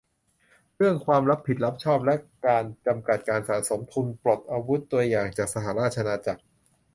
[0.77, 2.15] -เรื่องความรับผิดรับชอบและ
[2.47, 6.41] การจำกัดการสะสมทุน-"ปลดอาวุธ" ตัวอย่างจากสหราชอาณาจักร